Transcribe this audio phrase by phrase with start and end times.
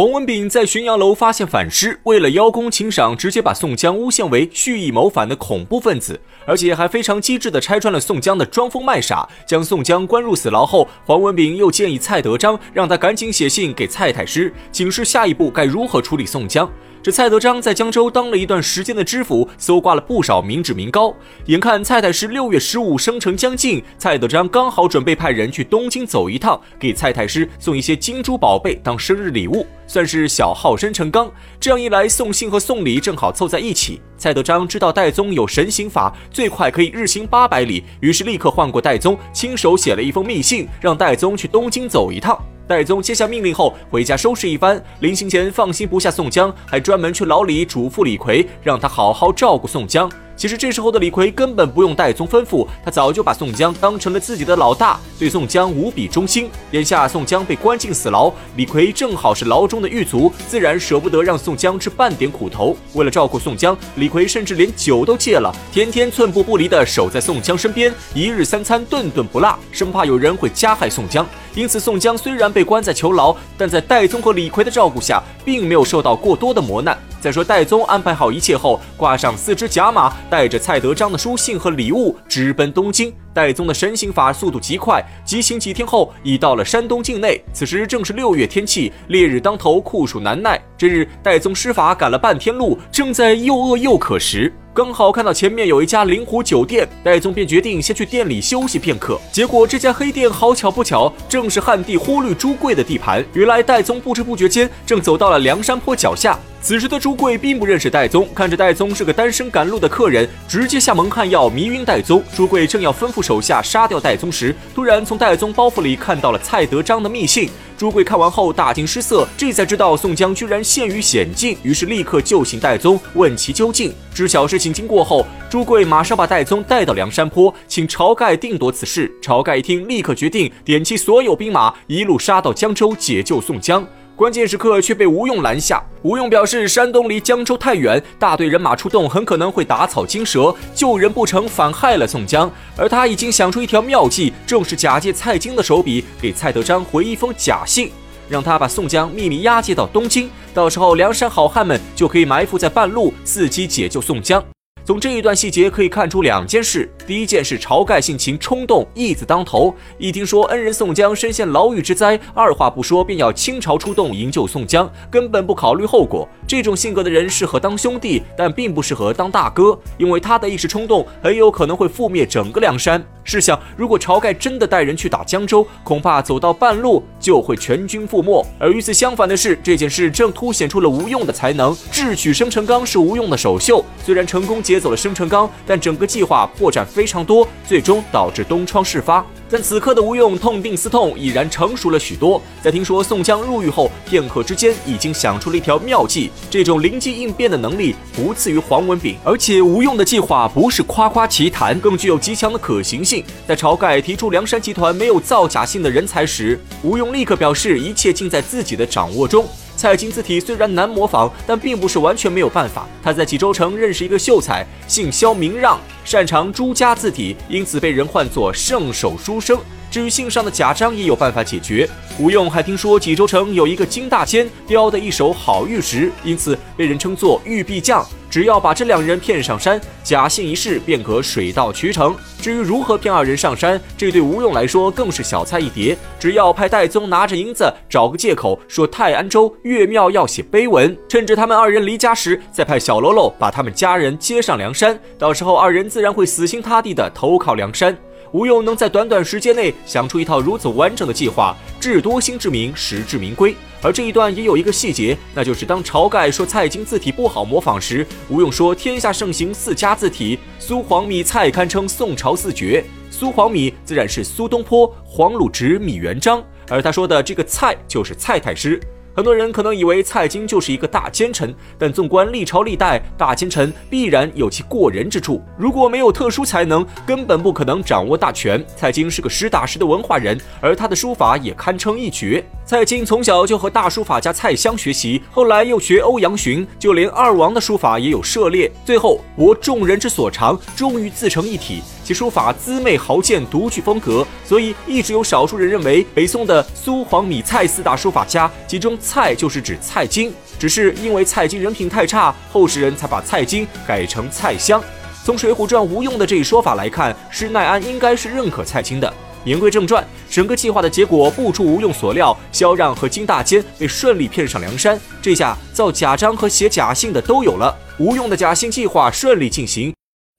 [0.00, 16.66] 黄文炳在浔阳楼发现反诗，为了邀功请赏，直接把宋江诬陷为蓄意谋反的恐怖分子，而且还非常机智地拆穿了宋江的装疯卖傻，将宋江关入死牢后，黄文炳又建议蔡德章让他赶紧写信给蔡太师，警示下一步该如何处理宋江。
[17.02, 21.14] 这蔡德章在江州当了一段时间的知府，搜刮了不少民脂民膏。
[21.46, 31.30] 眼看蔡太师六月十五生辰将近，蔡德章刚好准备派人去东京走一趟，给蔡太师送一些金珠宝贝当生日礼物，算是小号生辰纲。
[31.58, 33.98] 这样一来，送信和送礼正好凑在一起。
[34.18, 42.38] 蔡德章知道戴宗有神行法，最快可以日行八百里，于是立刻换过戴宗，亲手写了一封密信，让戴宗去东京走一趟。
[42.70, 44.80] 戴宗接下命令后，回家收拾一番。
[45.00, 50.08] 临行前，放心不下宋江，还专门去牢里嘱咐李逵，让他好好照顾宋江。
[50.40, 56.48] 其实这时候的李逵根本不用戴宗吩咐，他早就把宋江当成了自己的老大，对宋江无比忠心。
[56.70, 62.74] 眼下宋江被关进死牢，李逵正好是牢中的狱卒，自然舍不得让宋江吃半点苦头。
[62.94, 71.26] 为了照顾宋江，李逵甚至连酒都戒了，天天寸步不离地守在宋江身边，一日三餐顿顿不落，生怕有人会加害宋江。
[71.54, 76.96] 因此，宋江虽然被关在囚牢，但在戴宗和李逵的照顾下，并没有受到过多的磨难。
[77.20, 83.12] 再说，戴宗安排好一切后，挂上四只甲马，带着蔡德章的书信和礼物，直奔东京。
[83.32, 87.40] 戴宗的神行法速度极快，急行几天后，已到了山东境内。
[87.52, 90.60] 此时正是六月天气，烈日当头，酷暑难耐。
[90.76, 99.20] 这日，戴宗施法赶了半天路，正在又饿又渴时，刚好看到前面有一家灵狐酒店，戴宗便决定先去店里休息片刻。
[99.30, 103.24] 结果这家黑店好巧不巧，正是汉帝忽律朱贵的地盘。
[103.34, 106.36] 原来戴宗不知不觉间，正走到了梁山坡脚下。
[106.62, 112.22] 此时的朱贵并不认识戴宗，看着戴宗是个单身赶路的客人，直接下蒙汗药迷晕戴宗。
[112.36, 117.48] 朱贵正要吩咐手下杀掉戴宗时，突然从戴宗包袱里看到了蔡德章的密信。
[117.78, 123.90] 朱贵看完后大惊失色，这才知道宋江居然陷于险境，于是立刻救醒戴宗，问其究竟。
[124.14, 129.10] 知晓事情经过后，朱贵马上把戴宗带到梁山坡，请晁盖定夺此事。
[129.22, 133.82] 晁盖一听，立刻决定点齐所有兵马，一路杀到江州解救宋江。
[134.20, 135.82] 关键时刻却被吴用拦下。
[136.02, 142.52] 吴用表示，山东离江州太远，大队人马出动很可能会打草惊蛇，救人不成反害了宋江。
[142.76, 147.90] 而他已经想出一条妙计，正是假借蔡京的手笔，给蔡德章回一封假信，
[148.28, 150.28] 让他把宋江秘密押解到东京。
[150.52, 154.44] 到时候梁山好汉们就可以埋伏在半路，伺机解救宋江。
[154.84, 166.28] 从这一段细节可以看出两件事：第一件是晁盖性情冲动，义字当头，一听说恩人宋江身陷牢狱之灾，二话不说便要倾巢出动营救宋江，根本不考虑后果。
[166.46, 173.04] 这种性格的人适合当兄弟，但并不适合当大哥，因为他的一时冲动很有可能会覆灭整个梁山。
[173.22, 178.44] 试想，如果晁盖真的带人去打江州，恐怕走到半路就会全军覆没。
[178.58, 181.76] 而与此相反的是，这件事正凸显出了吴用的才能。
[181.92, 189.26] 智取生辰纲是吴用的首秀，虽然成功接走了生辰纲，但整个计划破绽非常多，最终导致东窗事发。
[189.52, 192.40] 但此刻的吴用痛定思痛，已然成熟了许多。
[192.62, 196.30] 在听说宋江入狱后，片刻之间已经想出了一条妙计。
[196.48, 203.24] 这种灵机应变的能力不次于黄文炳，而且吴用的计划不是夸夸其谈，更具有极强的可行性。
[203.48, 209.44] 在晁盖提出梁山集团没有造假性的人才时，吴用立刻表示一切尽在自己的掌握中。
[209.80, 212.86] 蔡京字体虽然难模仿，但并不是完全没有办法。
[213.02, 219.58] 他在济州城认识一个秀才，姓萧名让，擅长朱家字体，因此被人唤作圣手书生。
[219.90, 221.88] 至于信上的假章，也有办法解决。
[222.18, 228.06] 吴用还听说济州城有一个金大坚雕的一手好玉石，因此被人称作玉璧匠。
[228.30, 232.14] 只要把这两人骗上山，假信一事便可水到渠成。
[232.40, 235.98] 至于如何骗二人上山，这对吴用来说更是小菜一碟。
[236.16, 244.96] 只要派戴宗拿着银子，找个借口说泰安州岳庙要写碑文，趁着他们二人离家时，再派小喽啰把他们家人接上梁山。
[245.18, 247.96] 到时候二人自然会死心塌地的投靠梁山。
[248.32, 253.54] 吴用能在短短时间内想出一套如此完整的计划，智多星之名，实至名归。
[253.82, 262.84] 而这一段也有一个细节，那就是当晁盖说蔡京字体不好模仿时，吴用说天下盛行四家字体，苏黄米蔡堪称宋朝四绝。
[263.10, 268.80] 苏黄米自然是苏东坡、黄鲁直、米元璋，而他说的这个蔡就是蔡太师。
[269.14, 275.42] 很多人可能以为蔡京就是一个大奸臣，但纵观历朝历代，大奸臣必然有其过人之处。
[275.58, 278.64] 如果没有特殊才能，根本不可能掌握大权。
[278.76, 282.44] 蔡京是个实打实的文化人，而他的书法也堪称一绝。
[282.70, 288.70] 蔡京从小就和大书法家蔡襄学习，后来又学欧阳询，就连二王的书法也有涉猎。
[288.84, 291.82] 最后博众人之所长，终于自成一体。
[292.04, 300.32] 其书法姿媚豪健，独具风格，所以一直有少数人认为北宋的苏黄米蔡四大书法家，其中蔡就是指蔡京。
[300.56, 304.80] 只是因为蔡京人品太差，后世人才把蔡京改成蔡襄。
[305.24, 309.12] 从《水浒传》吴用的这一说法来看，施耐庵应该是认可蔡京的。
[309.46, 314.98] 言归正传，整个计划的结果不出吴用所料，萧让和金大坚被顺利骗上梁山。
[315.20, 319.92] 这下造假章和写假信的都有了，吴用的假信计划顺利进行。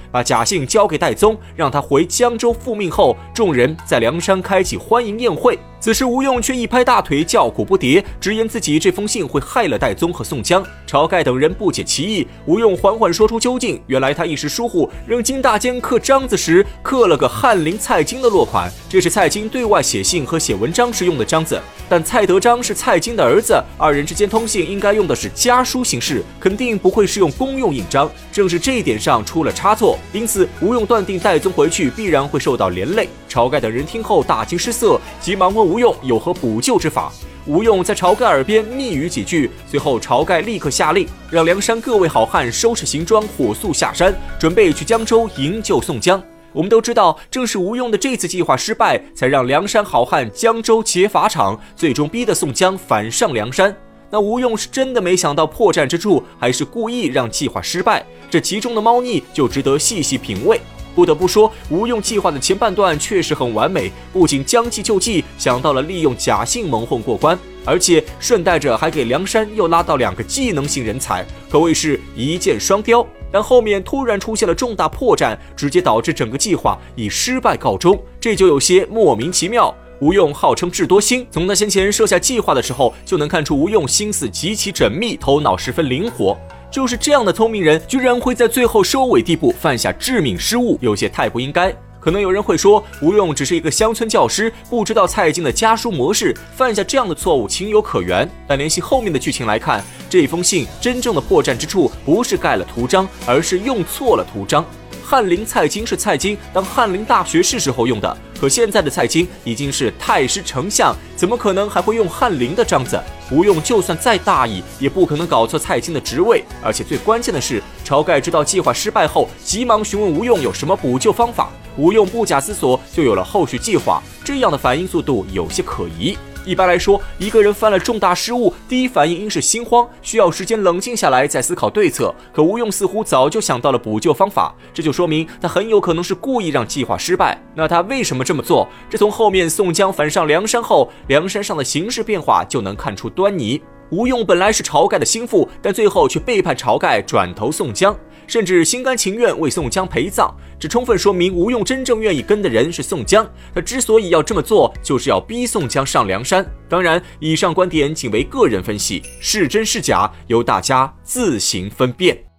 [0.09, 5.59] 把假信交给戴宗，让他回江州复命后，众人在梁山开启欢迎宴会。
[5.81, 10.63] 此时吴用却一拍大腿，叫苦不迭，直言自己这封信会害了戴宗和宋江。
[10.87, 21.59] 晁盖等人不解其意，吴用缓缓说出究竟：原来他一时疏忽，让金大坚刻章子时刻了个翰林蔡京的落款，这是蔡京对外写信和写文章时用的章子。
[21.89, 28.07] 但蔡德章是蔡京的儿子，二人之间通信应该用的是家书形式，肯定不会是用公用印章。
[28.31, 33.09] 正是这一点上出了差错，因此吴用断定戴宗回去必然会受到连累。
[33.27, 37.09] 晁盖等人听后大惊失色，急忙问吴用有何补救之法。
[37.47, 46.21] 吴用在晁盖耳边密语几句，随后晁盖立刻下令，让梁山各位好汉收拾行装，火速下山，准备去江州营救宋江。
[46.51, 53.73] 我们都知道，正是吴用的这次计划失败，才让梁山好汉江州劫法场，最终逼得宋江反上梁山。
[54.09, 58.05] 那吴用是真的没想到破绽之处，还是故意让计划失败？
[58.29, 60.59] 这其中的猫腻就值得细细品味。
[60.95, 73.05] 不得不说，吴用计划的前半段确实很完美，不仅将计就计，想到了利用假性蒙混过关，而且顺带着还给梁山又拉到两个技能型人才，可谓是一箭双雕。
[73.33, 79.73] 但后面突然出现了重大破绽，直接导致整个计划以失败告终，这就有些莫名其妙。
[80.01, 86.35] 吴用号称智多星，从他先前设下计划的时候就能看出吴用心思极其缜密，头脑十分灵活。
[86.71, 91.75] 就是这样的聪明人，居然会在最后收尾地步犯下致命失误，有些太不应该。
[91.99, 98.27] 可能有人会说，吴用只是一个乡村教师，不知道蔡京的家书模式，犯下这样的错误情有可原。
[98.47, 104.65] 但联系后面的剧情来看，这封信真正的破绽之处，不是盖了图章，而是用错了图章。
[105.03, 112.99] 翰林蔡京是蔡京当翰林大学士时候用的，可现在的蔡京已经是太师丞相，怎么可能还会用翰林的章子？
[113.31, 116.43] 吴用就算再大意，也不可能搞错蔡京的职位。
[116.59, 121.51] 而且最关键的是，晁盖知道计划失败后，急忙询问吴用有什么补救方法。
[121.77, 126.17] 吴用不假思索就有了后续计划，这样的反应速度有些可疑。
[126.43, 132.13] 一般来说，一个人犯了重大失误，第一反应应是心慌，需要时间冷静下来再思考对策。
[132.33, 137.39] 可吴用似乎早就想到了补救方法，这就说明他很有可能是故意让计划失败。
[137.53, 138.67] 那他为什么这么做？
[138.89, 143.61] 这从后面宋江反上梁山后，梁山上的形势变化就能看出端倪。
[143.91, 147.93] 吴用本来是晁盖的心腹，但最后却背叛晁盖，转投宋江，
[148.31, 150.33] 甚至心甘情愿为宋江陪葬。
[150.57, 153.29] 这充分说明吴用真正愿意跟的人是宋江。
[153.53, 156.49] 他之所以要这么做，就是要逼宋江上梁山。
[156.69, 162.30] 当然，以上观点仅为个人分析，是真是假，由大家自行分辨。